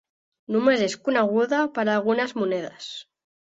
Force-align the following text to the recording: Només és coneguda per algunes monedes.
Només 0.55 0.81
és 0.85 0.95
coneguda 1.09 1.61
per 1.77 1.85
algunes 1.99 2.35
monedes. 2.43 2.91